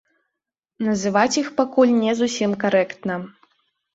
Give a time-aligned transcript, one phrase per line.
[0.87, 3.19] Называць іх пакуль не зусім карэктна.